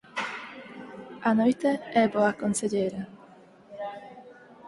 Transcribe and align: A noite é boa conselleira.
A 1.29 1.31
noite 1.39 1.71
é 2.01 2.03
boa 2.15 2.33
conselleira. 2.41 3.01